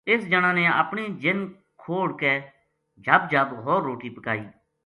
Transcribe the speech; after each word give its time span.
اِس 0.09 0.21
جنا 0.31 0.51
نے 0.57 0.65
اپنی 0.81 1.05
جِن 1.21 1.39
کھوڑ 1.81 2.07
کے 2.21 2.33
جھب 3.05 3.21
جھب 3.31 3.47
ہور 3.63 3.81
روٹی 3.87 4.09
پکائی 4.15 4.43